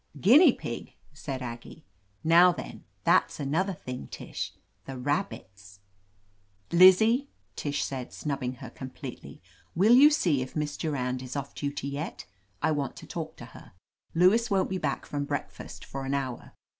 [0.19, 1.85] "Guinea pig," said Aggie.
[2.23, 4.51] "Now then, that's another thing, Tish.
[4.85, 5.79] The rabbits
[6.71, 9.41] —""Lizzie," Tish said, snubbing her com pletely.
[9.75, 12.25] "Will you see if Miss Durand is off duty yet?
[12.63, 13.73] I want to talk to her.
[14.15, 16.53] Lewis won't be back from breakfast for an hour.